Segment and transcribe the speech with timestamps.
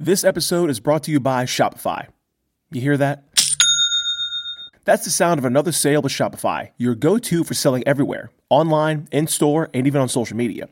[0.00, 2.08] This episode is brought to you by Shopify.
[2.72, 3.22] You hear that?
[4.84, 9.06] That's the sound of another sale with Shopify, your go to for selling everywhere online,
[9.12, 10.68] in store, and even on social media.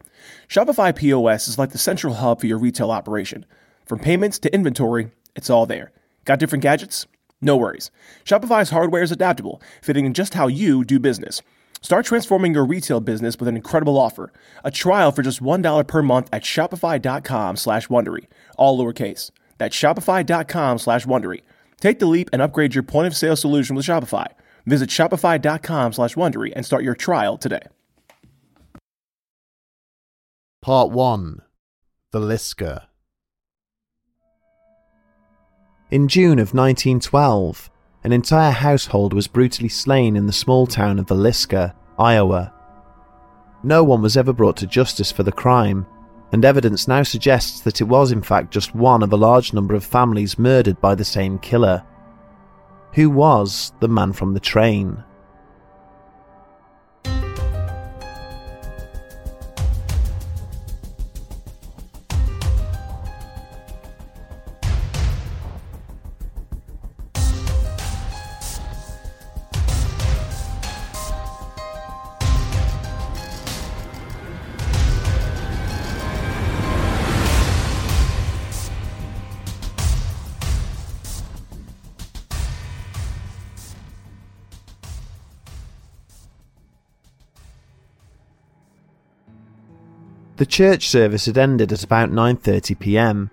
[0.49, 3.47] Shopify POS is like the central hub for your retail operation.
[3.87, 5.93] From payments to inventory, it's all there.
[6.25, 7.07] Got different gadgets?
[7.41, 7.93] No worries.
[8.25, 11.43] Shopify's hardware is adaptable, fitting in just how you do business.
[11.83, 14.33] Start transforming your retail business with an incredible offer.
[14.65, 18.27] A trial for just $1 per month at shopify.com slash Wondery.
[18.57, 19.31] All lowercase.
[19.59, 21.43] That's shopify.com slash Wondery.
[21.81, 24.29] Take the leap and upgrade your point of sale solution with Shopify.
[24.67, 27.63] Visit shopify.com slash Wondery and start your trial today.
[30.63, 31.43] Part 1
[32.15, 32.85] Villisca
[35.91, 37.69] In June of 1912,
[38.05, 42.53] an entire household was brutally slain in the small town of Villisca, Iowa.
[43.63, 45.87] No one was ever brought to justice for the crime,
[46.33, 49.75] and evidence now suggests that it was in fact just one of a large number
[49.75, 51.85] of families murdered by the same killer.
[52.95, 55.05] Who was the man from the train?
[90.43, 93.31] The church service had ended at about 9:30 p.m.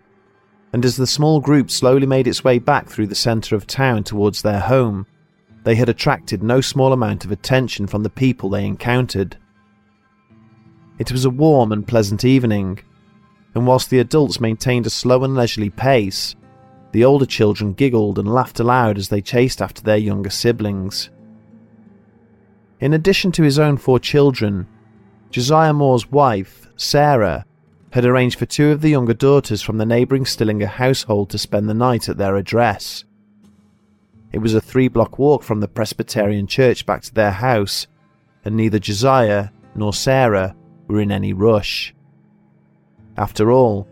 [0.71, 4.03] And as the small group slowly made its way back through the center of town
[4.03, 5.07] towards their home,
[5.63, 9.37] they had attracted no small amount of attention from the people they encountered.
[10.99, 12.79] It was a warm and pleasant evening,
[13.55, 16.35] and whilst the adults maintained a slow and leisurely pace,
[16.91, 21.09] the older children giggled and laughed aloud as they chased after their younger siblings.
[22.79, 24.67] In addition to his own four children,
[25.31, 27.45] Josiah Moore's wife, Sarah,
[27.91, 31.69] had arranged for two of the younger daughters from the neighbouring Stillinger household to spend
[31.69, 33.03] the night at their address.
[34.31, 37.88] It was a three block walk from the Presbyterian church back to their house,
[38.44, 40.56] and neither Josiah nor Sarah
[40.88, 41.94] were in any rush.
[43.18, 43.88] After all,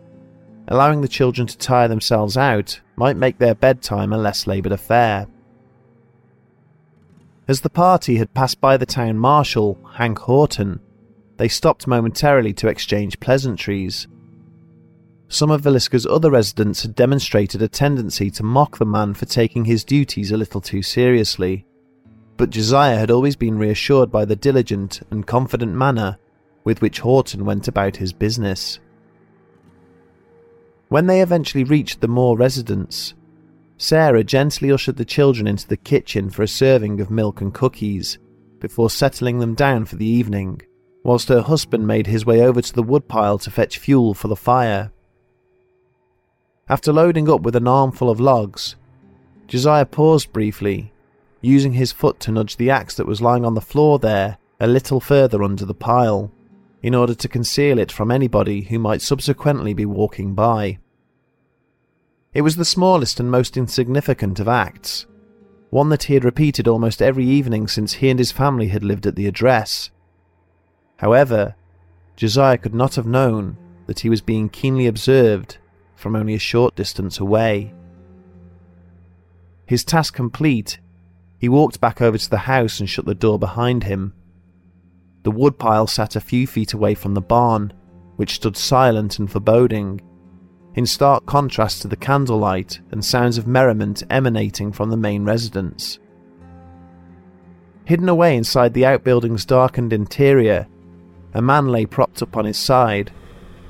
[0.66, 5.26] allowing the children to tire themselves out might make their bedtime a less laboured affair.
[7.46, 10.80] As the party had passed by the town marshal, Hank Horton,
[11.38, 14.06] they stopped momentarily to exchange pleasantries.
[15.28, 19.64] Some of Villisca's other residents had demonstrated a tendency to mock the man for taking
[19.64, 21.64] his duties a little too seriously,
[22.36, 26.18] but Josiah had always been reassured by the diligent and confident manner
[26.64, 28.80] with which Horton went about his business.
[30.88, 33.14] When they eventually reached the Moore residence,
[33.76, 38.18] Sarah gently ushered the children into the kitchen for a serving of milk and cookies
[38.58, 40.62] before settling them down for the evening
[41.08, 44.36] whilst her husband made his way over to the woodpile to fetch fuel for the
[44.36, 44.92] fire.
[46.68, 48.76] After loading up with an armful of logs,
[49.46, 50.92] Josiah paused briefly,
[51.40, 54.66] using his foot to nudge the axe that was lying on the floor there a
[54.66, 56.30] little further under the pile,
[56.82, 60.78] in order to conceal it from anybody who might subsequently be walking by.
[62.34, 65.06] It was the smallest and most insignificant of acts,
[65.70, 69.06] one that he had repeated almost every evening since he and his family had lived
[69.06, 69.90] at the address,
[70.98, 71.54] However,
[72.16, 75.58] Josiah could not have known that he was being keenly observed
[75.94, 77.72] from only a short distance away.
[79.66, 80.78] His task complete,
[81.38, 84.12] he walked back over to the house and shut the door behind him.
[85.22, 87.72] The woodpile sat a few feet away from the barn,
[88.16, 90.00] which stood silent and foreboding,
[90.74, 95.98] in stark contrast to the candlelight and sounds of merriment emanating from the main residence.
[97.84, 100.66] Hidden away inside the outbuilding's darkened interior
[101.38, 103.12] a man lay propped up on his side,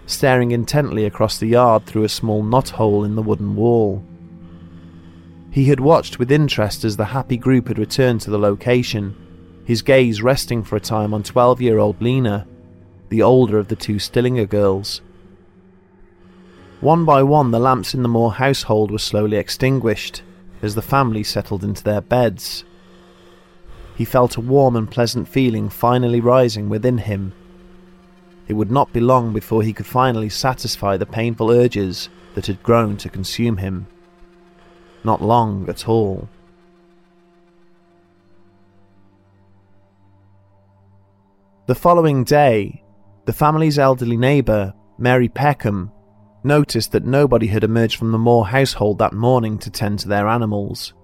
[0.06, 4.02] staring intently across the yard through a small knot hole in the wooden wall.
[5.50, 9.14] He had watched with interest as the happy group had returned to the location,
[9.64, 12.46] his gaze resting for a time on 12 year old Lena,
[13.10, 15.02] the older of the two Stillinger girls.
[16.80, 20.22] One by one, the lamps in the Moore household were slowly extinguished
[20.62, 22.64] as the family settled into their beds.
[23.96, 27.32] He felt a warm and pleasant feeling finally rising within him.
[28.48, 32.62] It would not be long before he could finally satisfy the painful urges that had
[32.62, 33.86] grown to consume him.
[35.04, 36.28] Not long at all.
[41.66, 42.82] The following day,
[43.26, 45.92] the family's elderly neighbour, Mary Peckham,
[46.42, 50.26] noticed that nobody had emerged from the Moore household that morning to tend to their
[50.26, 50.94] animals.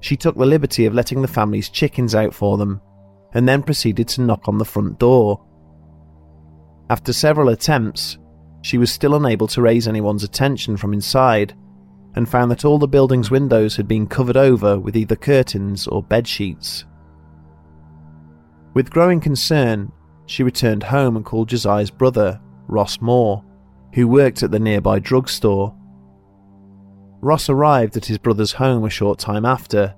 [0.00, 2.80] She took the liberty of letting the family's chickens out for them,
[3.32, 5.44] and then proceeded to knock on the front door.
[6.90, 8.18] After several attempts,
[8.62, 11.54] she was still unable to raise anyone's attention from inside,
[12.14, 16.02] and found that all the building's windows had been covered over with either curtains or
[16.02, 16.84] bed sheets.
[18.74, 19.92] With growing concern,
[20.26, 23.44] she returned home and called Josiah's brother, Ross Moore,
[23.94, 25.74] who worked at the nearby drugstore.
[27.20, 29.94] Ross arrived at his brother's home a short time after,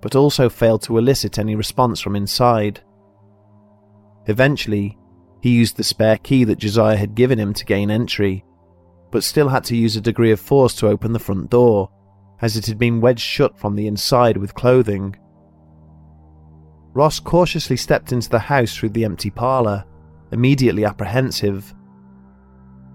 [0.00, 2.80] but also failed to elicit any response from inside.
[4.26, 4.96] Eventually,
[5.40, 8.44] he used the spare key that Josiah had given him to gain entry,
[9.10, 11.90] but still had to use a degree of force to open the front door,
[12.40, 15.16] as it had been wedged shut from the inside with clothing.
[16.92, 19.84] Ross cautiously stepped into the house through the empty parlour,
[20.32, 21.74] immediately apprehensive.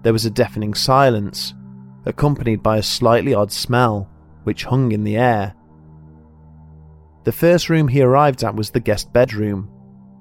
[0.02, 1.54] There was a deafening silence,
[2.04, 4.10] accompanied by a slightly odd smell,
[4.44, 5.54] which hung in the air.
[7.24, 9.68] The first room he arrived at was the guest bedroom,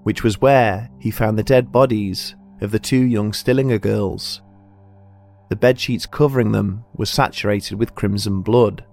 [0.06, 4.44] which was where he found the dead bodies of the two young Stillinger girls.
[5.50, 8.86] The bedsheets covering them were saturated with crimson blood.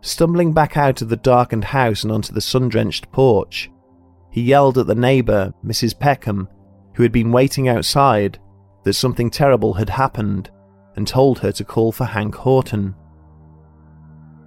[0.00, 3.70] Stumbling back out of the darkened house and onto the sun drenched porch,
[4.30, 5.98] he yelled at the neighbour, Mrs.
[5.98, 6.48] Peckham,
[6.94, 8.38] who had been waiting outside
[8.84, 10.50] that something terrible had happened
[10.96, 12.94] and told her to call for Hank Horton.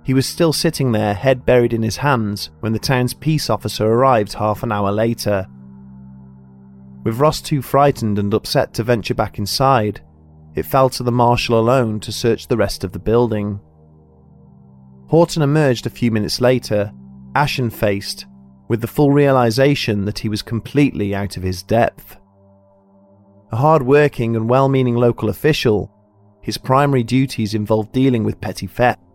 [0.04, 3.86] He was still sitting there, head buried in his hands, when the town's peace officer
[3.86, 5.48] arrived half an hour later.
[7.06, 10.02] With Ross too frightened and upset to venture back inside,
[10.56, 13.60] it fell to the marshal alone to search the rest of the building.
[15.08, 16.92] Horton emerged a few minutes later,
[17.34, 18.26] ashen faced,
[18.68, 22.18] with the full realization that he was completely out of his depth.
[23.52, 25.92] A hard working and well meaning local official,
[26.42, 29.13] his primary duties involved dealing with petty thefts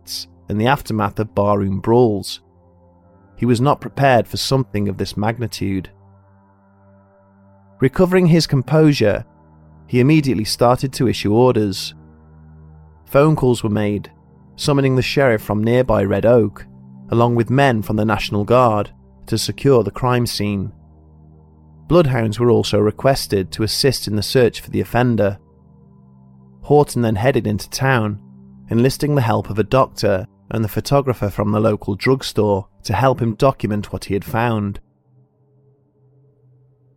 [0.48, 2.40] and the aftermath of barroom brawls.
[3.36, 5.90] He was not prepared for something of this magnitude.
[7.80, 9.24] Recovering his composure,
[9.86, 11.94] he immediately started to issue orders.
[13.06, 14.10] Phone calls were made,
[14.56, 16.66] summoning the sheriff from nearby Red Oak,
[17.10, 18.90] along with men from the National Guard,
[19.26, 20.72] to secure the crime scene.
[21.86, 25.38] Bloodhounds were also requested to assist in the search for the offender.
[26.62, 28.20] Horton then headed into town,
[28.70, 33.20] enlisting the help of a doctor and the photographer from the local drugstore to help
[33.20, 34.80] him document what he had found.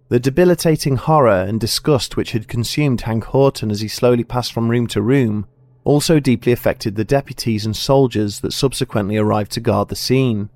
[0.09, 4.69] The debilitating horror and disgust which had consumed Hank Horton as he slowly passed from
[4.69, 5.48] room to room
[5.83, 10.50] also deeply affected the deputies and soldiers that subsequently arrived to guard the scene.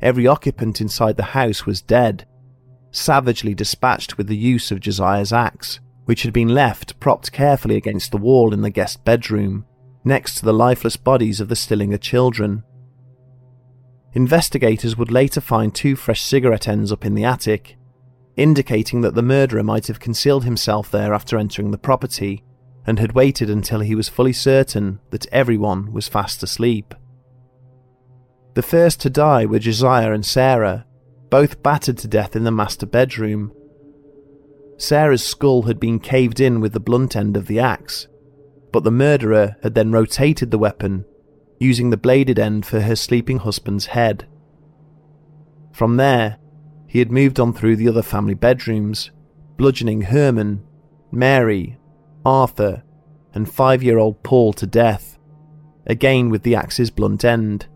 [0.00, 2.26] Every occupant inside the house was dead,
[2.90, 8.10] savagely dispatched with the use of Josiah's axe, which had been left propped carefully against
[8.10, 9.66] the wall in the guest bedroom,
[10.04, 12.64] next to the lifeless bodies of the Stillinger children.
[14.12, 17.76] Investigators would later find two fresh cigarette ends up in the attic,
[18.36, 22.42] indicating that the murderer might have concealed himself there after entering the property
[22.86, 26.94] and had waited until he was fully certain that everyone was fast asleep.
[28.54, 30.86] The first to die were Josiah and Sarah,
[31.28, 33.52] both battered to death in the master bedroom.
[34.76, 38.08] Sarah's skull had been caved in with the blunt end of the axe,
[38.72, 41.04] but the murderer had then rotated the weapon,
[41.58, 44.26] using the bladed end for her sleeping husband's head.
[45.72, 46.38] From there,
[46.86, 49.10] he had moved on through the other family bedrooms,
[49.56, 50.64] bludgeoning Herman,
[51.12, 51.78] Mary,
[52.24, 52.82] Arthur,
[53.34, 55.18] and five year old Paul to death,
[55.86, 57.66] again with the axe's blunt end.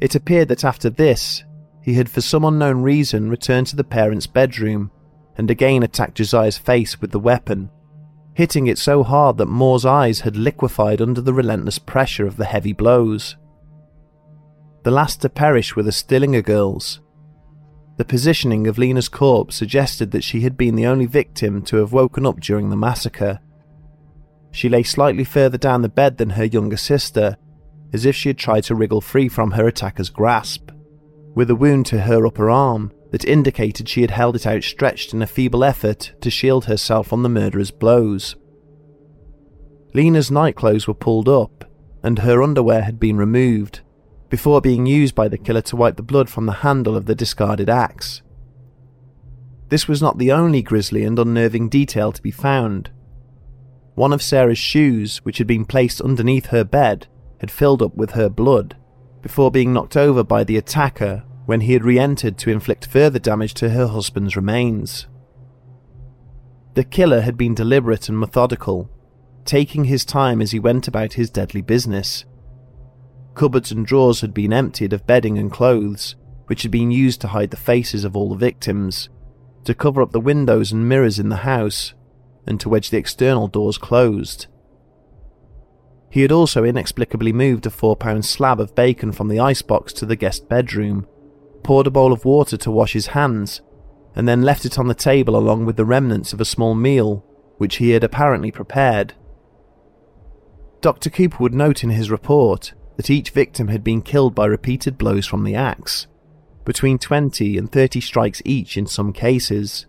[0.00, 1.44] It appeared that after this,
[1.82, 4.90] he had for some unknown reason returned to the parents' bedroom
[5.36, 7.70] and again attacked Josiah's face with the weapon,
[8.38, 12.44] hitting it so hard that Moore's eyes had liquefied under the relentless pressure of the
[12.44, 13.36] heavy blows.
[14.84, 17.00] The last to perish were the Stillinger girls.
[17.96, 21.92] The positioning of Lena's corpse suggested that she had been the only victim to have
[21.92, 23.40] woken up during the massacre.
[24.52, 27.36] She lay slightly further down the bed than her younger sister,
[27.92, 30.70] as if she had tried to wriggle free from her attacker's grasp
[31.34, 35.22] with a wound to her upper arm that indicated she had held it outstretched in
[35.22, 38.36] a feeble effort to shield herself from the murderer's blows.
[39.94, 41.64] Lena's nightclothes were pulled up,
[42.02, 43.80] and her underwear had been removed,
[44.28, 47.14] before being used by the killer to wipe the blood from the handle of the
[47.14, 48.22] discarded axe.
[49.70, 52.90] This was not the only grisly and unnerving detail to be found.
[53.94, 57.06] One of Sarah's shoes, which had been placed underneath her bed,
[57.40, 58.76] had filled up with her blood,
[59.22, 63.18] before being knocked over by the attacker when he had re entered to inflict further
[63.18, 65.06] damage to her husband's remains.
[66.74, 68.90] The killer had been deliberate and methodical,
[69.46, 72.26] taking his time as he went about his deadly business.
[73.32, 76.16] Cupboards and drawers had been emptied of bedding and clothes,
[76.48, 79.08] which had been used to hide the faces of all the victims,
[79.64, 81.94] to cover up the windows and mirrors in the house,
[82.46, 84.48] and to wedge the external doors closed.
[86.10, 90.04] He had also inexplicably moved a four pound slab of bacon from the icebox to
[90.04, 91.06] the guest bedroom
[91.68, 93.60] poured a bowl of water to wash his hands,
[94.16, 97.22] and then left it on the table along with the remnants of a small meal
[97.58, 99.12] which he had apparently prepared.
[100.80, 101.10] Dr.
[101.10, 105.26] Cooper would note in his report that each victim had been killed by repeated blows
[105.26, 106.06] from the axe,
[106.64, 109.84] between 20 and 30 strikes each in some cases.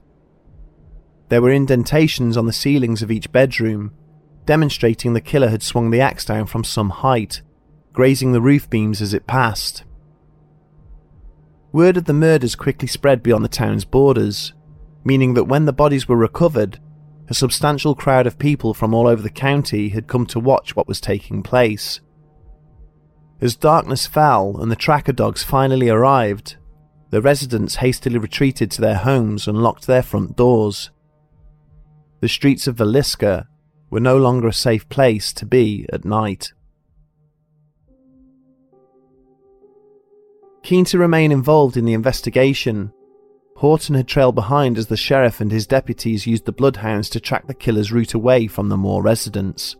[1.30, 3.94] There were indentations on the ceilings of each bedroom,
[4.46, 7.42] demonstrating the killer had swung the axe down from some height,
[7.94, 9.86] grazing the roof beams as it passed.
[11.72, 14.54] Word of the murders quickly spread beyond the town's borders,
[15.04, 16.80] meaning that when the bodies were recovered,
[17.28, 20.88] a substantial crowd of people from all over the county had come to watch what
[20.88, 22.02] was taking place.
[23.40, 26.58] As darkness fell and the tracker dogs finally arrived,
[27.12, 30.90] the residents hastily retreated to their homes and locked their front doors.
[32.20, 33.46] The streets of Villisca
[33.90, 36.52] were no longer a safe place to be at night.
[40.70, 42.94] Keen to remain involved in the investigation,
[43.56, 47.48] Horton had trailed behind as the sheriff and his deputies used the bloodhounds to track
[47.48, 49.76] the killer's route away from the Moore residence.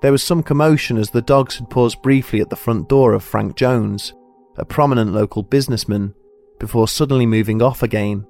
[0.00, 3.24] There was some commotion as the dogs had paused briefly at the front door of
[3.24, 4.14] Frank Jones,
[4.58, 6.14] a prominent local businessman,
[6.60, 8.28] before suddenly moving off again.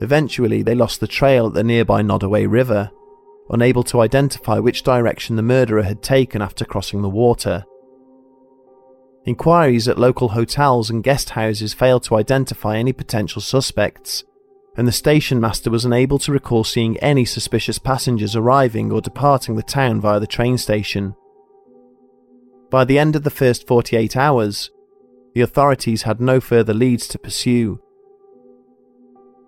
[0.00, 2.92] Eventually, they lost the trail at the nearby Nodaway River,
[3.50, 7.64] unable to identify which direction the murderer had taken after crossing the water.
[9.28, 14.24] Inquiries at local hotels and guest houses failed to identify any potential suspects,
[14.74, 19.54] and the station master was unable to recall seeing any suspicious passengers arriving or departing
[19.54, 21.14] the town via the train station.
[22.70, 24.70] By the end of the first 48 hours,
[25.34, 27.82] the authorities had no further leads to pursue.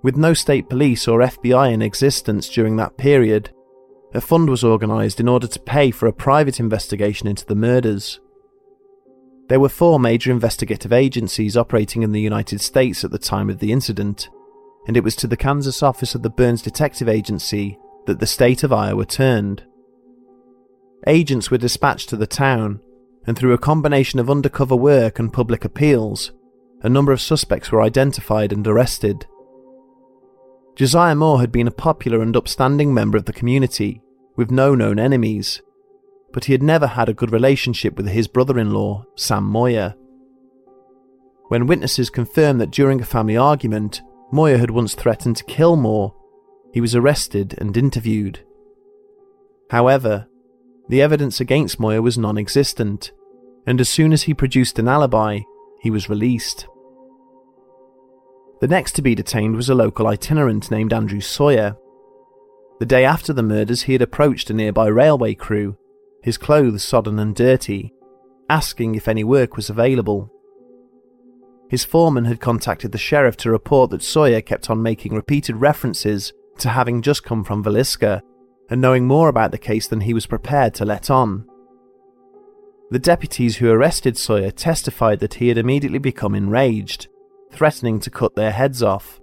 [0.03, 3.49] With no state police or FBI in existence during that period,
[4.13, 8.21] a fund was organised in order to pay for a private investigation into the murders.
[9.51, 13.59] There were four major investigative agencies operating in the United States at the time of
[13.59, 14.29] the incident,
[14.87, 17.77] and it was to the Kansas office of the Burns Detective Agency
[18.07, 19.65] that the state of Iowa turned.
[21.05, 22.81] Agents were dispatched to the town,
[23.27, 26.31] and through a combination of undercover work and public appeals,
[26.85, 29.27] a number of suspects were identified and arrested.
[30.77, 34.01] Josiah Moore had been a popular and upstanding member of the community,
[34.37, 35.61] with no known enemies,
[36.33, 39.95] but he had never had a good relationship with his brother in law, Sam Moyer.
[41.49, 46.15] When witnesses confirmed that during a family argument, Moyer had once threatened to kill Moore,
[46.73, 48.41] he was arrested and interviewed.
[49.71, 50.29] However,
[50.89, 53.11] the evidence against Moyer was non existent,
[53.67, 55.41] and as soon as he produced an alibi,
[55.81, 56.69] he was released.
[58.61, 61.77] The next to be detained was a local itinerant named Andrew Sawyer.
[62.79, 65.77] The day after the murders, he had approached a nearby railway crew
[66.23, 67.93] his clothes sodden and dirty,
[68.49, 70.33] asking if any work was available.
[71.69, 76.33] His foreman had contacted the sheriff to report that Sawyer kept on making repeated references
[76.59, 78.23] to having just come from Villisca
[78.69, 81.47] and knowing more about the case than he was prepared to let on.
[82.91, 87.07] The deputies who arrested Sawyer testified that he had immediately become enraged,
[87.53, 89.21] threatening to cut their heads off.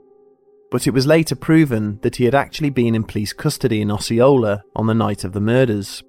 [0.71, 4.63] But it was later proven that he had actually been in police custody in Osceola
[4.75, 6.01] on the night of the murders.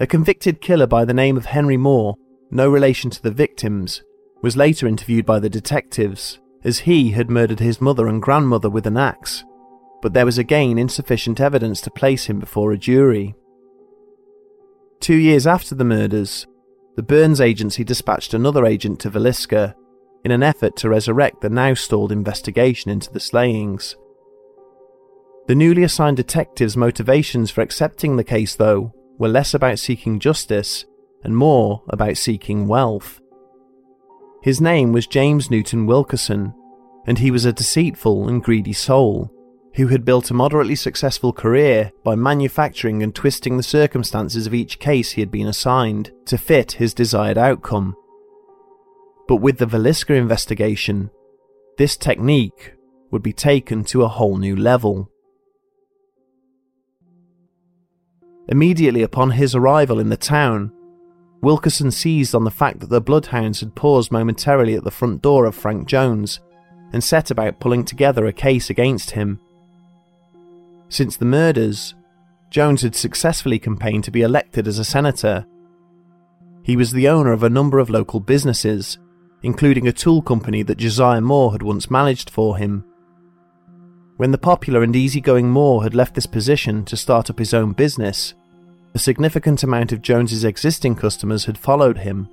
[0.00, 2.16] A convicted killer by the name of Henry Moore,
[2.50, 4.02] no relation to the victims,
[4.42, 8.86] was later interviewed by the detectives, as he had murdered his mother and grandmother with
[8.86, 9.44] an axe,
[10.00, 13.34] but there was again insufficient evidence to place him before a jury.
[15.00, 16.46] Two years after the murders,
[16.96, 19.74] the Burns Agency dispatched another agent to Villisca
[20.24, 23.96] in an effort to resurrect the now stalled investigation into the slayings.
[25.48, 28.92] The newly assigned detectives' motivations for accepting the case, though,
[29.22, 30.84] were less about seeking justice
[31.22, 33.20] and more about seeking wealth.
[34.42, 36.52] His name was James Newton Wilkerson,
[37.06, 39.32] and he was a deceitful and greedy soul
[39.76, 44.80] who had built a moderately successful career by manufacturing and twisting the circumstances of each
[44.80, 47.94] case he had been assigned to fit his desired outcome.
[49.28, 51.10] But with the Villisca investigation,
[51.78, 52.74] this technique
[53.12, 55.11] would be taken to a whole new level.
[58.48, 60.72] Immediately upon his arrival in the town,
[61.42, 65.44] Wilkerson seized on the fact that the bloodhounds had paused momentarily at the front door
[65.44, 66.40] of Frank Jones
[66.92, 69.40] and set about pulling together a case against him.
[70.88, 71.94] Since the murders,
[72.50, 75.46] Jones had successfully campaigned to be elected as a senator.
[76.62, 78.98] He was the owner of a number of local businesses,
[79.42, 82.84] including a tool company that Josiah Moore had once managed for him.
[84.22, 87.72] When the popular and easygoing Moore had left this position to start up his own
[87.72, 88.34] business,
[88.94, 92.28] a significant amount of Jones's existing customers had followed him.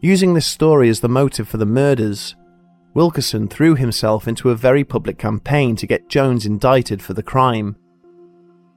[0.00, 2.36] Using this story as the motive for the murders,
[2.94, 7.76] Wilkerson threw himself into a very public campaign to get Jones indicted for the crime.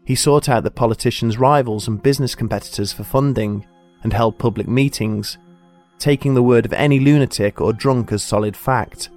[0.04, 3.66] He sought out the politician's rivals and business competitors for funding
[4.04, 5.38] and held public meetings,
[5.98, 9.08] taking the word of any lunatic or drunk as solid fact,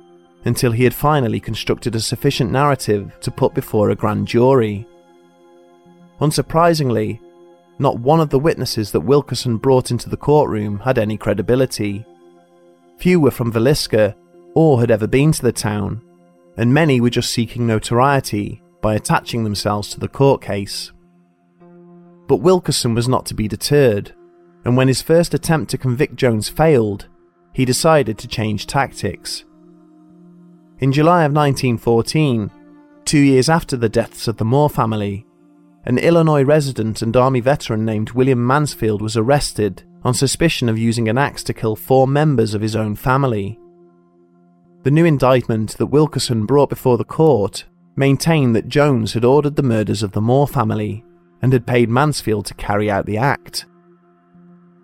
[0.47, 4.87] until he had finally constructed a sufficient narrative to put before a grand jury.
[6.21, 7.21] Unsurprisingly,
[7.79, 12.07] not one of the witnesses that Wilkerson brought into the courtroom had any credibility.
[12.97, 14.15] Few were from Villisca
[14.55, 16.01] or had ever been to the town,
[16.57, 20.93] and many were just seeking notoriety by attaching themselves to the court case.
[22.29, 24.15] But Wilkerson was not to be deterred,
[24.65, 27.09] and when his first attempt to convict Jones failed,
[27.53, 29.45] he decided to change tactics.
[30.79, 32.51] In July of 1914,
[33.07, 35.25] two years after the deaths of the Moore family,
[35.85, 41.09] an Illinois resident and Army veteran named William Mansfield was arrested on suspicion of using
[41.09, 43.59] an axe to kill four members of his own family.
[44.83, 47.65] The new indictment that Wilkerson brought before the court
[47.97, 51.03] maintained that Jones had ordered the murders of the Moore family
[51.41, 53.65] and had paid Mansfield to carry out the act.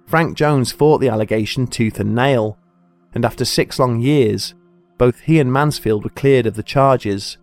[0.06, 2.58] Frank Jones fought the allegation tooth and nail,
[3.14, 4.54] and after six long years,
[5.02, 7.36] both he and Mansfield were cleared of the charges.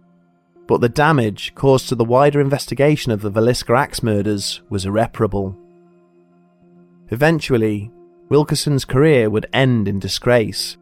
[0.67, 5.57] But the damage caused to the wider investigation of the Villisca axe murders was irreparable.
[7.09, 7.91] Eventually,
[8.29, 10.77] Wilkerson's career would end in disgrace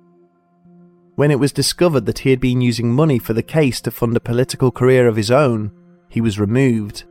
[1.17, 4.15] when it was discovered that he had been using money for the case to fund
[4.15, 5.71] a political career of his own,
[6.09, 7.05] he was removed.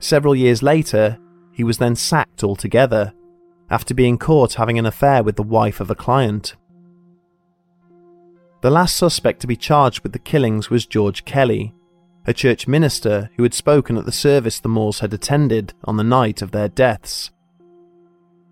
[0.00, 1.18] Several years later,
[1.50, 3.14] he was then sacked altogether,
[3.70, 6.56] after being caught having an affair with the wife of a client.
[8.64, 11.74] The last suspect to be charged with the killings was George Kelly,
[12.26, 16.02] a church minister who had spoken at the service the Moors had attended on the
[16.02, 17.30] night of their deaths.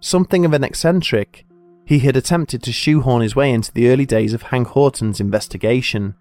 [0.01, 1.47] Something of an eccentric,
[1.87, 6.15] he had attempted to shoehorn his way into the early days of Hank Horton's investigation,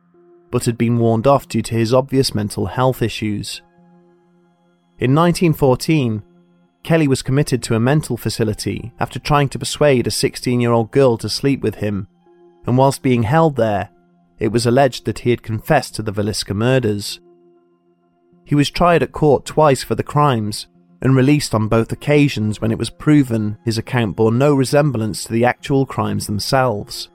[0.52, 3.62] but had been warned off due to his obvious mental health issues.
[5.00, 6.24] In 1914,
[6.84, 10.92] Kelly was committed to a mental facility after trying to persuade a 16 year old
[10.92, 12.08] girl to sleep with him,
[12.66, 13.90] and whilst being held there,
[14.40, 17.20] it was alleged that he had confessed to the Villisca murders.
[18.44, 20.68] He was tried at court twice for the crimes,
[21.02, 25.34] and released on both occasions when it was proven his account bore no resemblance to
[25.34, 27.10] the actual crimes themselves.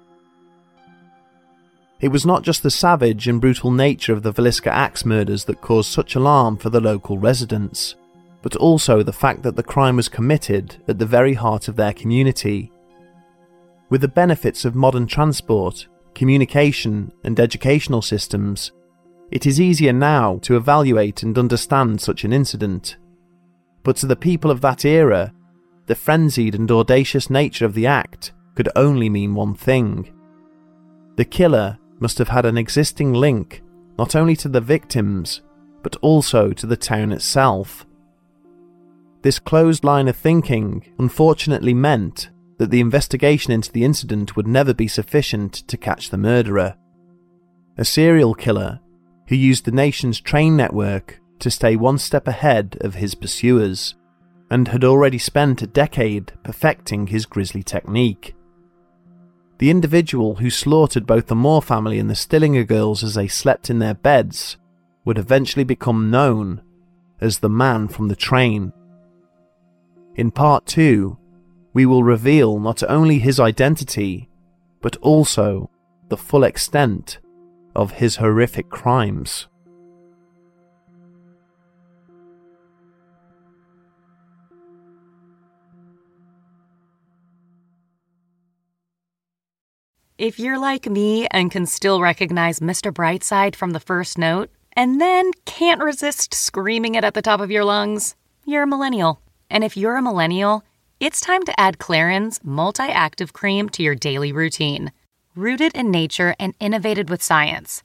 [2.00, 5.62] It was not just the savage and brutal nature of the Villisca axe murders that
[5.62, 7.94] caused such alarm for the local residents,
[8.42, 11.94] but also the fact that the crime was committed at the very heart of their
[11.94, 12.70] community.
[13.88, 18.72] With the benefits of modern transport, communication, and educational systems,
[19.30, 22.96] it is easier now to evaluate and understand such an incident
[23.86, 25.32] but to the people of that era,
[25.86, 30.12] the frenzied and audacious nature of the act could only mean one thing.
[31.14, 33.62] The killer must have had an existing link
[33.96, 35.42] not only to the victims,
[35.84, 37.86] but also to the town itself.
[39.22, 44.72] This closed line of thinking unfortunately meant that the investigation into the incident would never
[44.72, 46.76] be sufficient to catch the murderer.
[47.76, 48.80] A serial killer
[49.28, 53.94] who used the nation's train network to stay one step ahead of his pursuers,
[54.50, 58.34] and had already spent a decade perfecting his grisly technique.
[59.58, 63.70] The individual who slaughtered both the Moore family and the Stillinger girls as they slept
[63.70, 64.56] in their beds
[65.04, 66.62] would eventually become known
[67.20, 68.72] as the man from the train.
[70.14, 71.18] In part 2,
[71.76, 74.30] we will reveal not only his identity,
[74.80, 75.68] but also
[76.08, 77.18] the full extent
[77.74, 79.46] of his horrific crimes.
[90.16, 92.90] If you're like me and can still recognize Mr.
[92.90, 97.50] Brightside from the first note, and then can't resist screaming it at the top of
[97.50, 99.20] your lungs, you're a millennial.
[99.50, 100.64] And if you're a millennial,
[100.98, 104.92] it's time to add Clarins Multi Active Cream to your daily routine.
[105.34, 107.82] Rooted in nature and innovated with science,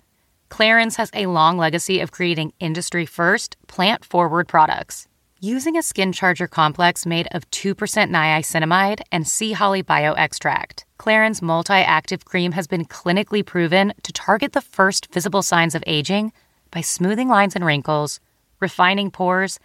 [0.50, 5.10] Clarins has a long legacy of creating industry first, plant forward products.
[5.42, 11.74] Using a skin charger complex made of 2% niacinamide and sea holly bioextract, Clarins Multi
[11.74, 16.32] Active Cream has been clinically proven to target the first visible signs of aging
[16.70, 18.22] by smoothing lines and wrinkles,
[18.62, 19.60] refining pores,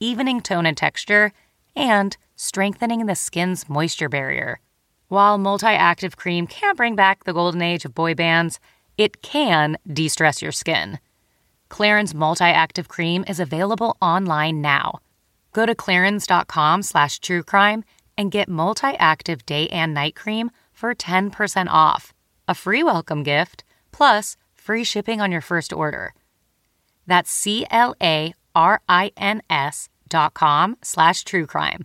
[0.00, 1.32] evening tone and texture,
[1.76, 4.60] and strengthening the skin's moisture barrier.
[5.08, 8.60] While multi active cream can't bring back the golden age of boy bands,
[8.96, 11.00] it can de stress your skin.
[11.68, 15.00] Clarins Multi Active Cream is available online now.
[15.52, 17.82] Go to clarins.com slash truecrime
[18.16, 22.14] and get multi active day and night cream for 10% off,
[22.46, 26.14] a free welcome gift, plus free shipping on your first order.
[27.06, 31.84] That's C L A R I N S dot com slash truecrime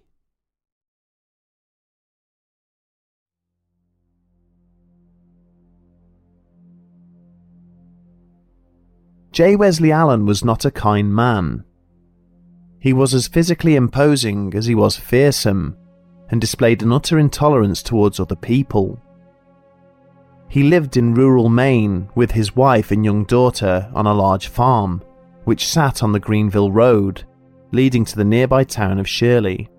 [9.31, 9.55] J.
[9.55, 11.63] Wesley Allen was not a kind man.
[12.79, 15.77] He was as physically imposing as he was fearsome,
[16.29, 19.01] and displayed an utter intolerance towards other people.
[20.49, 25.01] He lived in rural Maine with his wife and young daughter on a large farm,
[25.45, 27.23] which sat on the Greenville Road,
[27.71, 29.69] leading to the nearby town of Shirley.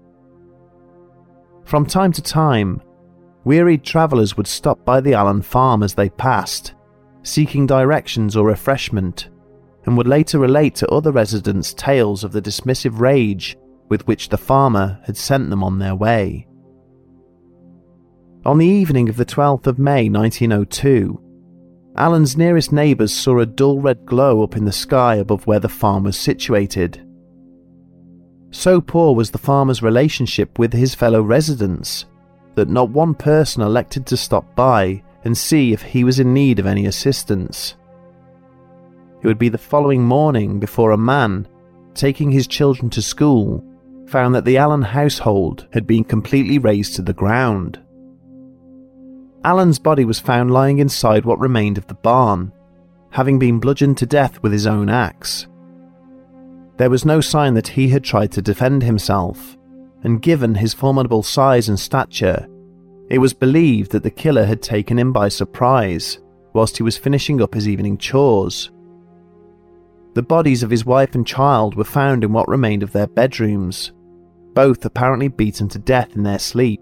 [1.65, 2.81] From time to time,
[3.45, 6.73] wearied travellers would stop by the Allen farm as they passed,
[7.23, 9.29] seeking directions or refreshment
[9.85, 13.57] and would later relate to other residents tales of the dismissive rage
[13.89, 16.47] with which the farmer had sent them on their way.
[18.45, 21.21] On the evening of the 12th of May 1902,
[21.97, 25.69] Allen's nearest neighbours saw a dull red glow up in the sky above where the
[25.69, 27.07] farm was situated.
[28.51, 32.07] So poor was the farmer's relationship with his fellow residents
[32.55, 36.59] that not one person elected to stop by and see if he was in need
[36.59, 37.77] of any assistance.
[39.23, 41.47] It would be the following morning before a man,
[41.95, 43.65] taking his children to school,
[44.09, 47.81] found that the Allen household had been completely razed to the ground.
[49.45, 52.53] Allen's body was found lying inside what remained of the barn,
[53.11, 55.47] having been bludgeoned to death with his own axe.
[56.79, 59.57] There was no sign that he had tried to defend himself,
[60.03, 62.49] and given his formidable size and stature,
[63.09, 66.19] it was believed that the killer had taken him by surprise
[66.55, 68.71] whilst he was finishing up his evening chores.
[70.15, 73.93] The bodies of his wife and child were found in what remained of their bedrooms,
[74.53, 76.81] both apparently beaten to death in their sleep.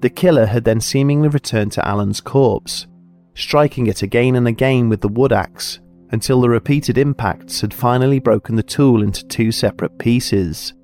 [0.00, 2.86] The killer had then seemingly returned to Allen's corpse,
[3.34, 8.20] striking it again and again with the wood axe until the repeated impacts had finally
[8.20, 10.74] broken the tool into two separate pieces.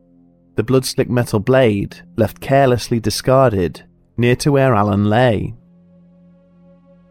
[0.57, 3.85] The blood slick metal blade left carelessly discarded
[4.17, 5.55] near to where Alan lay.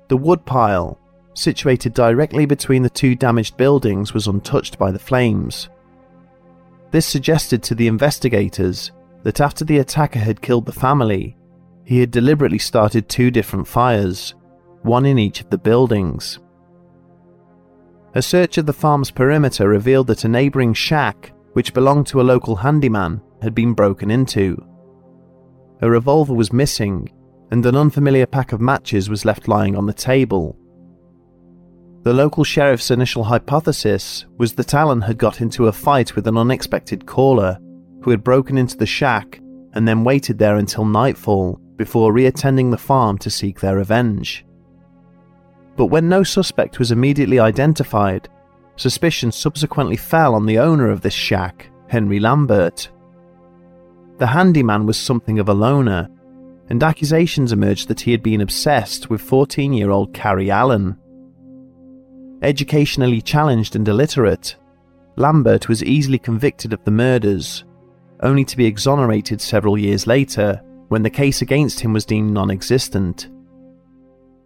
[0.10, 1.00] The wood pile
[1.34, 5.70] situated directly between the two damaged buildings, was untouched by the flames.
[6.92, 8.92] This suggested to the investigators
[9.24, 11.38] that after the attacker had killed the family,
[11.84, 14.36] he had deliberately started two different fires,
[14.84, 16.40] one in each of the buildings.
[18.16, 22.24] A search of the farm's perimeter revealed that a neighbouring shack, which belonged to a
[22.24, 24.64] local handyman, had been broken into.
[25.82, 27.10] A revolver was missing,
[27.52, 30.58] and an unfamiliar pack of matches was left lying on the table,
[32.04, 36.38] the local sheriff's initial hypothesis was that Allen had got into a fight with an
[36.38, 37.60] unexpected caller
[38.02, 39.40] who had broken into the shack
[39.74, 44.46] and then waited there until nightfall before reattending the farm to seek their revenge.
[45.76, 48.30] But when no suspect was immediately identified,
[48.76, 52.90] suspicion subsequently fell on the owner of this shack Henry Lambert.
[54.18, 56.10] The handyman was something of a loner,
[56.70, 60.98] and accusations emerged that he had been obsessed with 14 year old Carrie Allen.
[62.42, 64.56] Educationally challenged and illiterate,
[65.18, 67.66] Lambert was easily convicted of the murders,
[68.22, 72.50] only to be exonerated several years later when the case against him was deemed non
[72.50, 73.30] existent.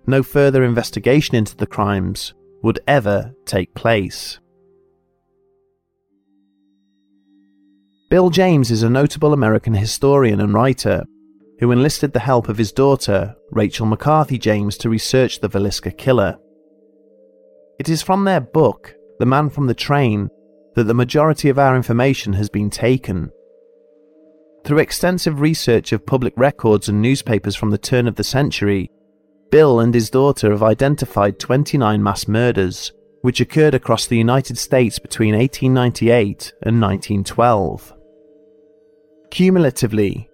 [0.08, 4.40] No further investigation into the crimes would ever take place.
[8.10, 11.04] Bill James is a notable American historian and writer
[11.60, 16.38] who enlisted the help of his daughter, Rachel McCarthy James, to research the Villisca killer.
[17.84, 20.30] It is from their book, The Man from the Train,
[20.76, 23.30] that the majority of our information has been taken.
[24.64, 28.90] Through extensive research of public records and newspapers from the turn of the century,
[29.52, 34.98] Bill and his daughter have identified 29 mass murders, which occurred across the United States
[34.98, 37.94] between 1898 and 1912.
[39.30, 40.30] Cumulatively,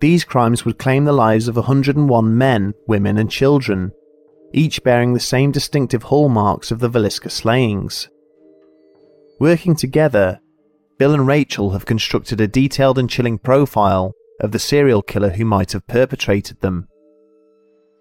[0.00, 3.90] these crimes would claim the lives of 101 men, women, and children,
[4.52, 8.08] each bearing the same distinctive hallmarks of the Villisca slayings.
[9.38, 10.40] Working together,
[10.98, 15.44] Bill and Rachel have constructed a detailed and chilling profile of the serial killer who
[15.44, 16.88] might have perpetrated them.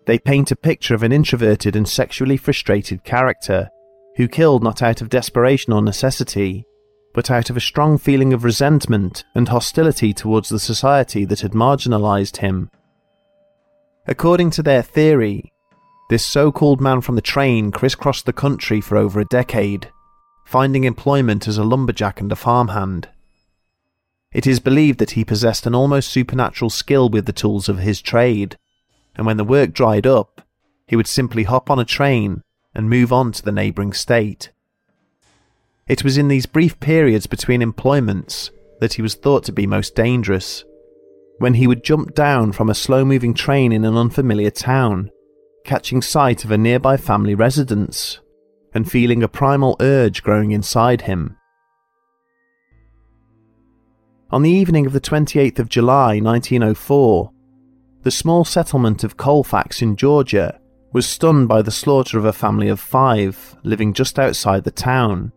[0.06, 3.70] They paint a picture of an introverted and sexually frustrated character
[4.18, 6.66] who killed not out of desperation or necessity,
[7.14, 11.52] but out of a strong feeling of resentment and hostility towards the society that had
[11.52, 12.70] marginalized him.
[14.08, 15.52] According to their theory,
[16.12, 19.90] this so called man from the train crisscrossed the country for over a decade,
[20.46, 23.08] finding employment as a lumberjack and a farmhand.
[24.34, 28.02] It is believed that he possessed an almost supernatural skill with the tools of his
[28.02, 28.58] trade
[29.16, 30.42] and when the work dried up,
[30.86, 32.42] he would simply hop on a train
[32.76, 34.52] and move on to the neighbouring state.
[35.88, 39.96] It was in these brief periods between employments that he was thought to be most
[39.96, 40.66] dangerous,
[41.38, 45.10] when he would jump down from a slow moving train in an unfamiliar town,
[45.64, 48.20] catching sight of a nearby family residence,
[48.74, 51.38] and feeling a primal urge growing inside him.
[54.32, 57.32] On the evening of the 28th of July 1904,
[58.04, 60.60] the small settlement of Colfax in Georgia
[60.94, 65.32] was stunned by the slaughter of a family of five living just outside the town.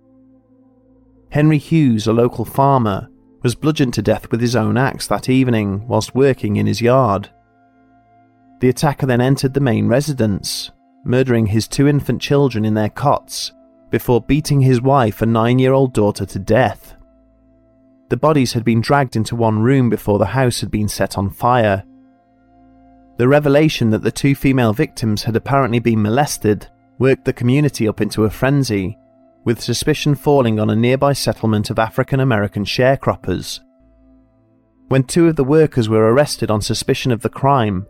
[1.30, 3.08] Henry Hughes, a local farmer,
[3.42, 7.30] was bludgeoned to death with his own axe that evening whilst working in his yard.
[8.64, 10.70] The attacker then entered the main residence,
[11.04, 13.52] murdering his two infant children in their cots
[13.90, 16.96] before beating his wife and nine year old daughter to death.
[18.08, 21.28] The bodies had been dragged into one room before the house had been set on
[21.28, 21.84] fire,
[23.18, 26.66] the revelation that the two female victims had apparently been molested
[26.98, 28.96] worked the community up into a frenzy,
[29.44, 33.60] with suspicion falling on a nearby settlement of African American sharecroppers.
[34.88, 37.86] When two of the workers were arrested on suspicion of the crime,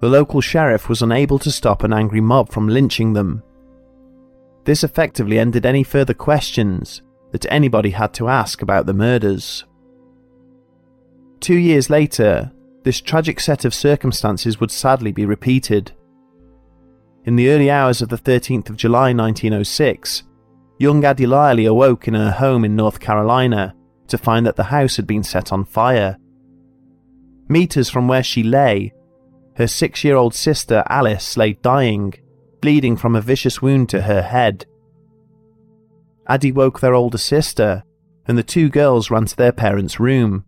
[0.00, 3.42] the local sheriff was unable to stop an angry mob from lynching them.
[4.64, 9.64] This effectively ended any further questions that anybody had to ask about the murders.
[11.40, 15.92] Two years later, this tragic set of circumstances would sadly be repeated.
[17.24, 20.22] In the early hours of the 13th of July 1906,
[20.78, 23.74] young Addie Lyerly awoke in her home in North Carolina
[24.08, 26.16] to find that the house had been set on fire.
[27.48, 28.92] Meters from where she lay,
[29.56, 32.14] her six year old sister Alice lay dying,
[32.60, 34.66] bleeding from a vicious wound to her head.
[36.28, 37.84] Addie woke their older sister,
[38.26, 40.44] and the two girls ran to their parents' room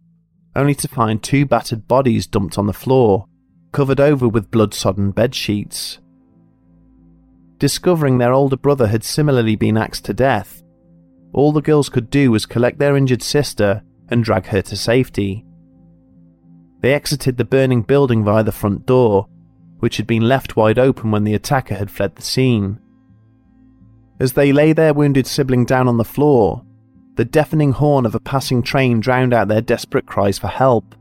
[0.59, 3.27] only to find two battered bodies dumped on the floor,
[3.73, 6.01] covered over with blood sodden bed sheets.
[7.59, 10.62] Discovering their older brother had similarly been axed to death,
[11.33, 15.44] all the girls could do was collect their injured sister and drag her to safety.
[16.81, 19.27] They exited the burning building via the front door,
[19.81, 22.81] which had been left wide open when the attacker had fled the scene.
[24.21, 26.64] As they lay their wounded sibling down on the floor,
[27.17, 30.95] the deafening horn of a passing train drowned out their desperate cries for help.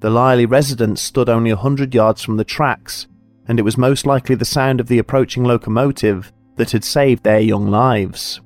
[0.00, 3.06] The Lyerly residence stood only a hundred yards from the tracks,
[3.46, 7.40] and it was most likely the sound of the approaching locomotive that had saved their
[7.40, 8.40] young lives.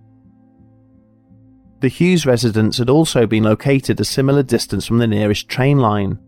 [1.81, 6.19] The Hughes residence had also been located a similar distance from the nearest train line,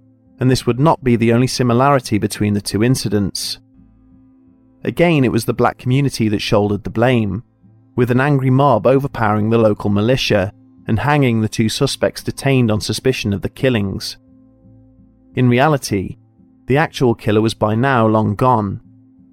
[0.41, 3.59] and this would not be the only similarity between the two incidents.
[4.85, 7.43] Again, it was the black community that shouldered the blame,
[7.97, 10.53] with an angry mob overpowering the local militia
[10.87, 14.19] and hanging the two suspects detained on suspicion of the killings.
[15.35, 16.17] In reality,
[16.67, 18.81] the actual killer was by now long gone,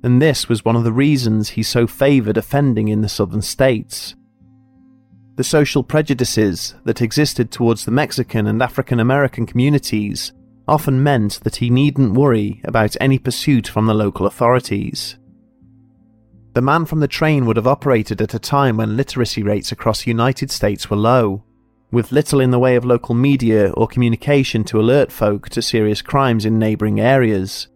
[0.01, 4.15] and this was one of the reasons he so favoured offending in the southern states.
[5.35, 10.31] The social prejudices that existed towards the Mexican and African American communities
[10.67, 15.17] often meant that he needn't worry about any pursuit from the local authorities.
[16.53, 20.03] The man from the train would have operated at a time when literacy rates across
[20.03, 21.43] the United States were low,
[21.91, 26.01] with little in the way of local media or communication to alert folk to serious
[26.01, 27.67] crimes in neighbouring areas.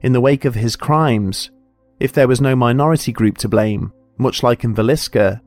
[0.00, 1.50] In the wake of his crimes,
[1.98, 5.40] if there was no minority group to blame, much like in Villisca,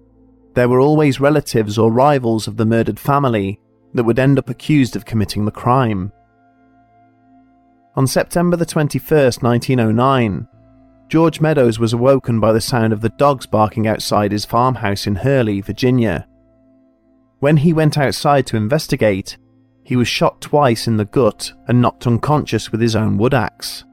[0.53, 3.59] there were always relatives or rivals of the murdered family
[3.93, 6.11] that would end up accused of committing the crime.
[7.95, 10.47] On September the 21st, 1909,
[11.09, 15.15] George Meadows was awoken by the sound of the dogs barking outside his farmhouse in
[15.15, 16.25] Hurley, Virginia.
[17.39, 19.37] When he went outside to investigate,
[19.83, 23.83] he was shot twice in the gut and knocked unconscious with his own wood axe.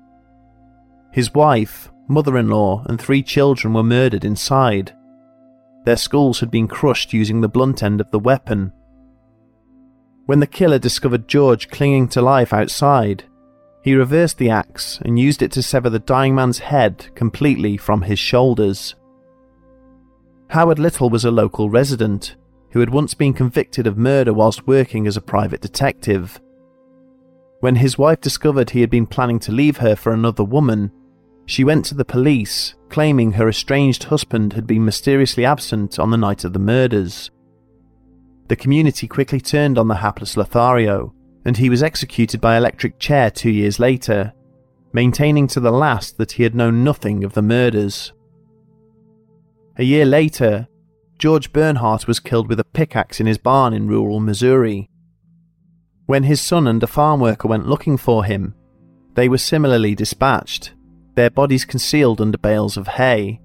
[1.12, 4.94] His wife, mother in law, and three children were murdered inside.
[5.88, 8.74] Their skulls had been crushed using the blunt end of the weapon.
[10.27, 13.24] When the killer discovered George clinging to life outside,
[13.83, 18.03] he reversed the axe and used it to sever the dying man's head completely from
[18.03, 18.96] his shoulders.
[20.51, 22.37] Howard Little was a local resident
[22.72, 26.38] who had once been convicted of murder whilst working as a private detective.
[27.61, 30.92] When his wife discovered he had been planning to leave her for another woman,
[31.49, 36.17] she went to the police, claiming her estranged husband had been mysteriously absent on the
[36.19, 37.31] night of the murders.
[38.49, 41.15] The community quickly turned on the hapless Lothario,
[41.47, 44.35] and he was executed by electric chair two years later,
[44.93, 48.13] maintaining to the last that he had known nothing of the murders.
[49.79, 50.69] A year later,
[51.19, 54.91] George Bernhardt was killed with a pickaxe in his barn in rural Missouri.
[56.05, 58.55] When his son and a farm worker went looking for him,
[59.15, 60.75] they were similarly dispatched,
[61.18, 63.40] their bodies concealed under bales of hay.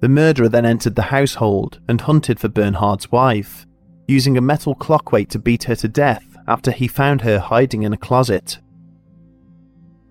[0.00, 3.66] The murderer then entered the household and hunted for Bernhard's wife,
[4.06, 7.94] using a metal clockweight to beat her to death after he found her hiding in
[7.94, 8.58] a closet.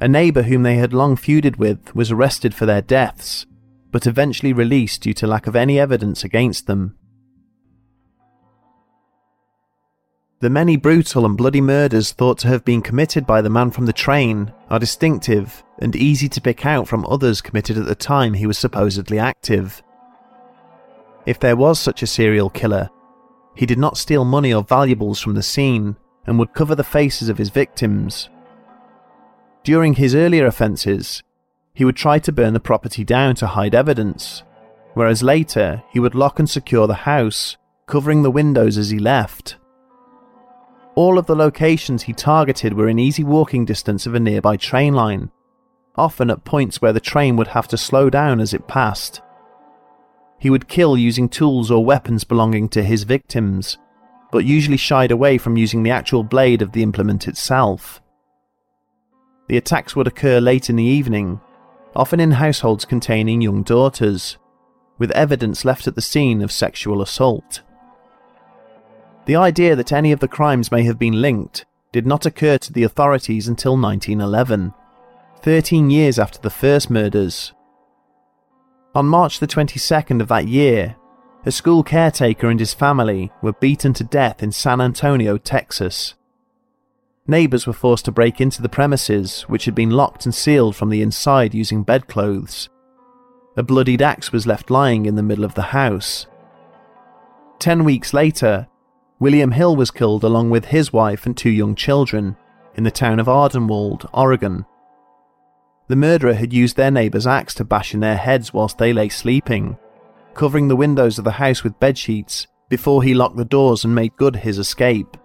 [0.01, 3.45] A neighbour whom they had long feuded with was arrested for their deaths,
[3.91, 6.97] but eventually released due to lack of any evidence against them.
[10.43, 13.85] The many brutal and bloody murders thought to have been committed by the man from
[13.85, 18.33] the train are distinctive and easy to pick out from others committed at the time
[18.33, 19.81] he was supposedly active.
[21.25, 22.89] If there was such a serial killer,
[23.55, 25.95] he did not steal money or valuables from the scene
[26.27, 28.29] and would cover the faces of his victims.
[29.63, 31.23] During his earlier offences,
[31.73, 34.43] he would try to burn the property down to hide evidence,
[34.93, 37.55] whereas later he would lock and secure the house,
[37.87, 39.55] covering the windows as he left.
[40.95, 44.93] All of the locations he targeted were in easy walking distance of a nearby train
[44.93, 45.31] line,
[45.95, 49.21] often at points where the train would have to slow down as it passed.
[50.37, 53.77] He would kill using tools or weapons belonging to his victims,
[54.31, 58.01] but usually shied away from using the actual blade of the implement itself.
[59.47, 61.41] The attacks would occur late in the evening,
[61.95, 64.37] often in households containing young daughters,
[64.97, 67.61] with evidence left at the scene of sexual assault.
[69.25, 72.73] The idea that any of the crimes may have been linked did not occur to
[72.73, 74.73] the authorities until 1911,
[75.41, 77.53] 13 years after the first murders.
[78.95, 80.95] On March the 22nd of that year,
[81.45, 86.15] a school caretaker and his family were beaten to death in San Antonio, Texas.
[87.25, 90.89] Neighbours were forced to break into the premises, which had been locked and sealed from
[90.89, 92.69] the inside using bedclothes.
[93.55, 96.25] A bloodied axe was left lying in the middle of the house.
[97.59, 98.67] Ten weeks later,
[99.23, 102.35] William Hill was killed along with his wife and two young children
[102.75, 104.65] in the town of Ardenwald, Oregon.
[105.87, 109.07] The murderer had used their neighbour's axe to bash in their heads whilst they lay
[109.07, 109.77] sleeping,
[110.33, 114.13] covering the windows of the house with bedsheets before he locked the doors and made
[114.17, 115.15] good his escape.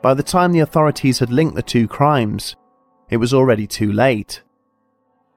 [0.00, 2.54] By the time the authorities had linked the two crimes,
[3.08, 4.42] it was already too late.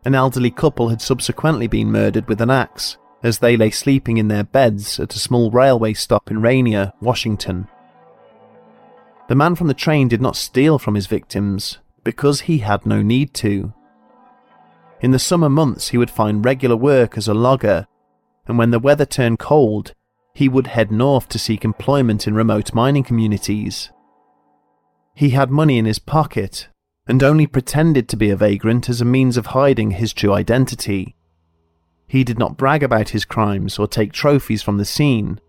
[0.06, 4.28] An elderly couple had subsequently been murdered with an axe, as they lay sleeping in
[4.28, 7.68] their beds at a small railway stop in Rainier, Washington.
[9.30, 13.02] The man from the train did not steal from his victims because he had no
[13.02, 13.74] need to.
[15.02, 17.88] In the summer months, he would find regular work as a logger,
[18.46, 19.94] and when the weather turned cold,
[20.34, 23.92] he would head north to seek employment in remote mining communities.
[25.16, 26.68] He had money in his pocket
[27.08, 31.16] and only pretended to be a vagrant as a means of hiding his true identity.
[32.14, 35.42] He did not brag about his crimes or take trophies from the scene.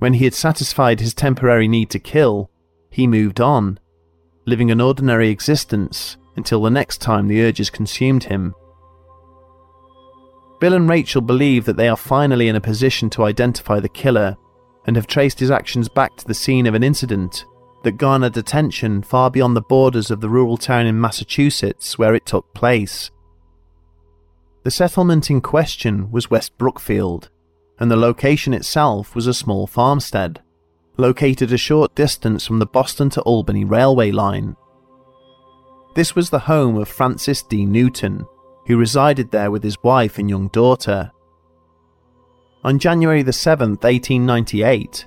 [0.00, 2.50] When he had satisfied his temporary need to kill,
[2.90, 3.78] he moved on,
[4.44, 8.56] living an ordinary existence until the next time the urges consumed him.
[10.58, 14.36] Bill and Rachel believe that they are finally in a position to identify the killer
[14.84, 17.44] and have traced his actions back to the scene of an incident
[17.84, 22.26] that garnered attention far beyond the borders of the rural town in Massachusetts where it
[22.26, 23.11] took place.
[24.64, 27.30] The settlement in question was West Brookfield,
[27.80, 30.40] and the location itself was a small farmstead,
[30.96, 34.54] located a short distance from the Boston to Albany railway line.
[35.94, 37.66] This was the home of Francis D.
[37.66, 38.24] Newton,
[38.66, 41.10] who resided there with his wife and young daughter.
[42.62, 45.06] On January the 7th, 1898,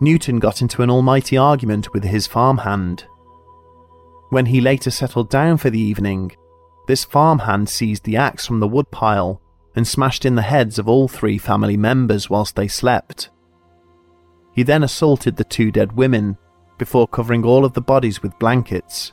[0.00, 3.06] Newton got into an almighty argument with his farmhand.
[4.28, 6.32] When he later settled down for the evening,
[6.90, 9.40] this farmhand seized the axe from the woodpile
[9.76, 13.30] and smashed in the heads of all three family members whilst they slept.
[14.56, 16.36] He then assaulted the two dead women
[16.78, 19.12] before covering all of the bodies with blankets.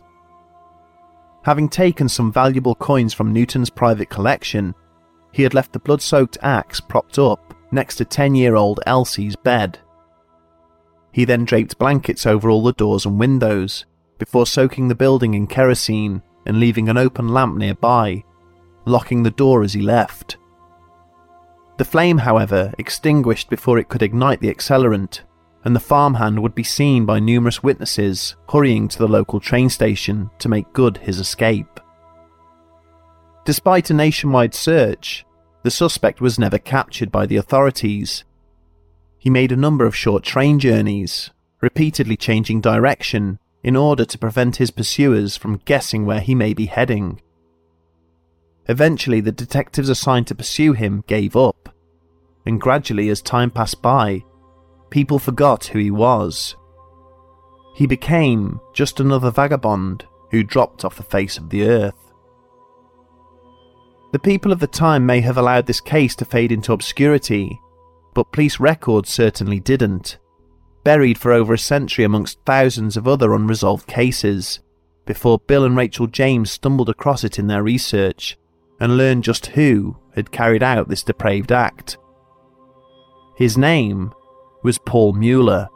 [1.44, 4.74] Having taken some valuable coins from Newton's private collection,
[5.32, 9.36] he had left the blood soaked axe propped up next to 10 year old Elsie's
[9.36, 9.78] bed.
[11.12, 13.86] He then draped blankets over all the doors and windows
[14.18, 18.24] before soaking the building in kerosene and leaving an open lamp nearby,
[18.86, 20.38] locking the door as he left.
[21.78, 25.22] The flame, however, extinguished before it could ignite the accelerant,
[25.64, 30.30] and the farmhand would be seen by numerous witnesses hurrying to the local train station
[30.40, 31.80] to make good his escape.
[33.46, 35.26] Despite a nationwide search,
[35.64, 38.24] the suspect was never captured by the authorities.
[39.20, 41.32] He made a number of short train journeys,
[41.62, 46.68] repeatedly changing direction in order to prevent his pursuers from guessing where he may be
[46.68, 47.22] heading.
[48.70, 51.70] Eventually, the detectives assigned to pursue him gave up,
[52.46, 54.24] and gradually, as time passed by,
[54.90, 56.56] people forgot who he was.
[57.76, 62.14] He became just another vagabond who dropped off the face of the earth.
[64.12, 67.60] The people of the time may have allowed this case to fade into obscurity,
[68.14, 70.18] but police records certainly didn't
[70.88, 74.62] buried for over a century amongst thousands of other unresolved cases,
[75.06, 78.38] before Bill and Rachel James stumbled across it in their research
[78.80, 81.98] and learned just who had carried out this depraved act.
[83.36, 84.14] His name
[84.64, 85.68] was Paul Mueller,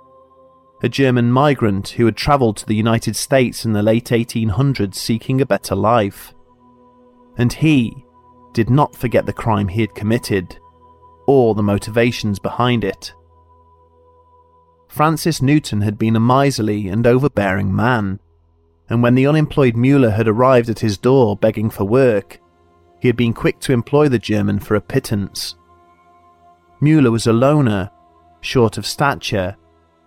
[0.82, 5.41] a German migrant who had travelled to the United States in the late 1800s seeking
[5.41, 6.34] a better life.
[7.38, 8.05] And he
[8.53, 10.57] did not forget the crime he had committed,
[11.28, 13.14] or the motivations behind it.
[14.91, 18.19] Francis Newton had been a miserly and overbearing man,
[18.89, 22.41] and when the unemployed Mueller had arrived at his door begging for work,
[22.99, 25.55] he had been quick to employ the German for a pittance.
[26.81, 27.89] Mueller was a loner,
[28.41, 29.55] short of stature,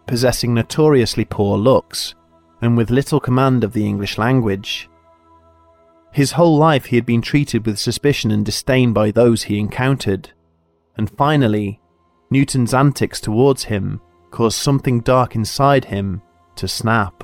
[0.06, 2.14] possessing notoriously poor looks,
[2.60, 4.90] and with little command of the English language.
[6.12, 10.32] His whole life he had been treated with suspicion and disdain by those he encountered,
[10.94, 11.80] and finally,
[12.28, 14.02] Newton's antics towards him
[14.34, 16.20] caused something dark inside him
[16.56, 17.22] to snap.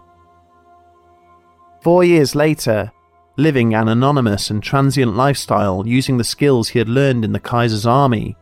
[1.82, 2.92] Four years later,
[3.36, 7.84] living an anonymous and transient lifestyle using the skills he had learned in the Kaiser's
[7.84, 8.36] army,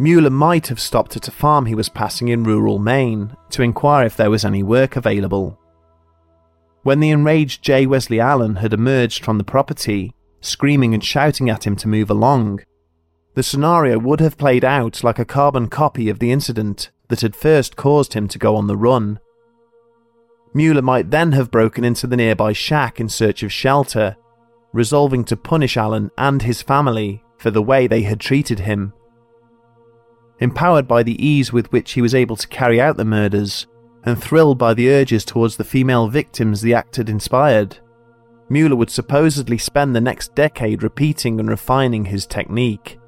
[0.00, 4.04] Mueller might have stopped at a farm he was passing in rural Maine to inquire
[4.04, 5.56] if there was any work available.
[6.82, 7.86] When the enraged J.
[7.86, 12.62] Wesley Allen had emerged from the property, screaming and shouting at him to move along,
[13.34, 17.36] the scenario would have played out like a carbon copy of the incident that had
[17.36, 19.20] first caused him to go on the run.
[20.54, 24.16] Mueller might then have broken into the nearby shack in search of shelter,
[24.72, 28.94] resolving to punish Allen and his family for the way they had treated him.
[30.38, 33.66] Empowered by the ease with which he was able to carry out the murders,
[34.04, 37.76] and thrilled by the urges towards the female victims the act had inspired,
[38.48, 42.98] Mueller would supposedly spend the next decade repeating and refining his technique.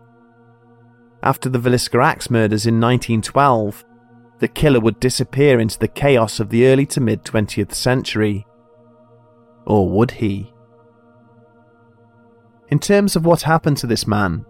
[1.22, 3.82] After the Villisca Axe murders in 1912,
[4.44, 8.46] the killer would disappear into the chaos of the early to mid 20th century.
[9.64, 10.52] Or would he?
[12.68, 14.44] In terms of what happened to this man,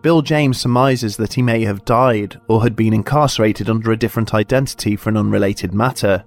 [0.00, 4.32] Bill James surmises that he may have died or had been incarcerated under a different
[4.32, 6.24] identity for an unrelated matter.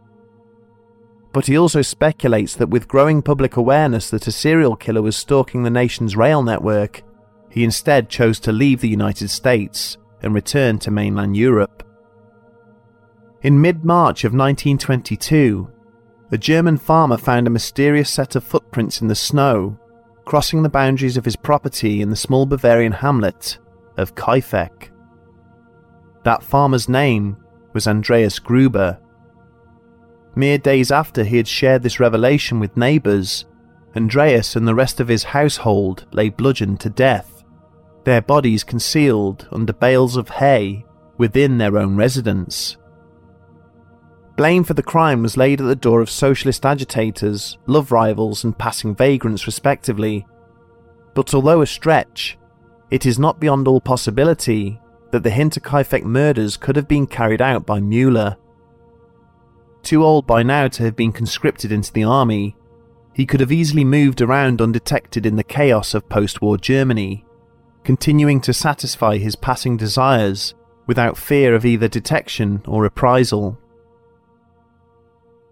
[1.33, 5.63] But he also speculates that with growing public awareness that a serial killer was stalking
[5.63, 7.01] the nation's rail network,
[7.49, 11.88] he instead chose to leave the United States and return to mainland Europe.
[13.41, 15.71] In mid March of 1922,
[16.31, 19.79] a German farmer found a mysterious set of footprints in the snow,
[20.25, 23.57] crossing the boundaries of his property in the small Bavarian hamlet
[23.95, 24.89] of Kaifeck.
[26.25, 27.37] That farmer's name
[27.71, 28.99] was Andreas Gruber.
[30.35, 33.45] Mere days after he had shared this revelation with neighbours,
[33.95, 37.45] Andreas and the rest of his household lay bludgeoned to death,
[38.03, 40.85] their bodies concealed under bales of hay
[41.17, 42.75] within their own residence.
[44.39, 48.57] Blame for the crime was laid at the door of socialist agitators, love rivals, and
[48.57, 50.25] passing vagrants, respectively.
[51.13, 52.37] But although a stretch,
[52.89, 54.79] it is not beyond all possibility
[55.11, 58.37] that the Hinterkaifeck murders could have been carried out by Mueller.
[59.83, 62.55] Too old by now to have been conscripted into the army,
[63.13, 67.25] he could have easily moved around undetected in the chaos of post war Germany,
[67.83, 70.53] continuing to satisfy his passing desires
[70.87, 73.59] without fear of either detection or reprisal.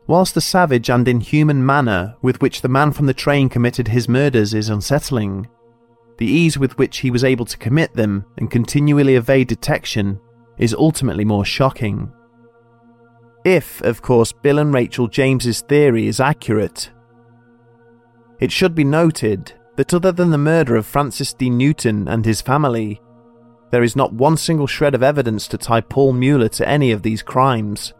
[0.07, 4.07] Whilst the savage and inhuman manner with which the man from the train committed his
[4.07, 5.47] murders is unsettling,
[6.17, 10.19] the ease with which he was able to commit them and continually evade detection
[10.57, 12.11] is ultimately more shocking.
[13.43, 16.89] If, of course, Bill and Rachel James's theory is accurate.
[18.39, 21.49] It should be noted that other than the murder of Francis D.
[21.49, 23.01] Newton and his family,
[23.71, 27.03] there is not one single shred of evidence to tie Paul Mueller to any of
[27.03, 27.93] these crimes,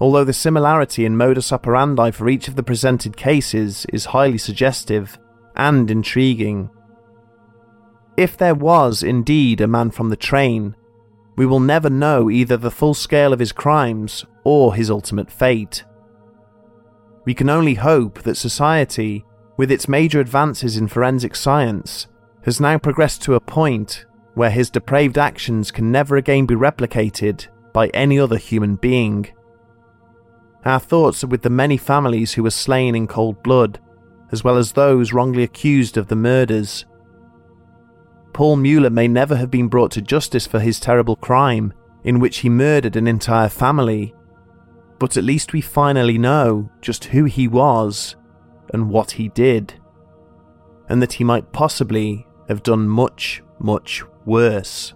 [0.00, 5.18] although the similarity in modus operandi for each of the presented cases is highly suggestive
[5.56, 6.70] and intriguing.
[8.16, 10.76] If there was indeed a man from the train,
[11.36, 15.84] we will never know either the full scale of his crimes or his ultimate fate.
[17.24, 19.24] We can only hope that society,
[19.56, 22.06] with its major advances in forensic science,
[22.44, 27.46] has now progressed to a point where his depraved actions can never again be replicated
[27.72, 29.26] by any other human being.
[30.64, 33.80] Our thoughts are with the many families who were slain in cold blood,
[34.32, 36.86] as well as those wrongly accused of the murders
[38.34, 42.38] Paul Mueller may never have been brought to justice for his terrible crime, in which
[42.38, 44.12] he murdered an entire family.
[44.98, 48.16] But at least we finally know just who he was
[48.72, 49.74] and what he did,
[50.88, 54.94] and that he might possibly have done much, much worse.